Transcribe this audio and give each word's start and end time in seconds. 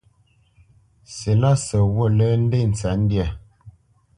Silásə 1.15 1.77
ghǔt 1.93 2.11
lə́ 2.17 2.31
ndé 2.43 2.59
tsə̌tndyǎ. 2.77 3.27